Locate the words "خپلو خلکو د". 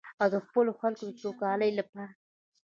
0.45-1.17